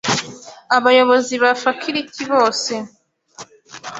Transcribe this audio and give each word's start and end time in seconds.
Abayobozi 0.77 1.33
ba 1.43 1.51
faculty 1.63 2.21
bose; 2.31 2.73